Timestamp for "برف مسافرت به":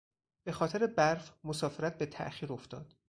0.87-2.05